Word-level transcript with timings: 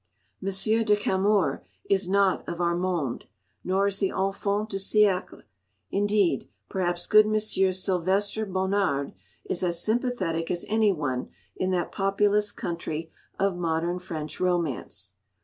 Monsieur 0.41 0.83
de 0.83 0.95
Camors 0.97 1.59
is 1.87 2.09
not 2.09 2.43
of 2.49 2.59
our 2.59 2.75
monde, 2.75 3.25
nor 3.63 3.85
is 3.85 3.99
the 3.99 4.09
Enfant 4.09 4.67
du 4.69 4.77
Siècle; 4.77 5.43
indeed, 5.91 6.49
perhaps 6.69 7.05
good 7.05 7.27
Monsieur 7.27 7.71
Sylvestre 7.71 8.47
Bonnard 8.47 9.13
is 9.45 9.61
as 9.63 9.79
sympathetic 9.79 10.49
as 10.49 10.65
anyone 10.67 11.29
in 11.55 11.69
that 11.69 11.91
populous 11.91 12.51
country 12.51 13.11
of 13.37 13.55
modern 13.55 13.99
French 13.99 14.39
romance. 14.39 15.17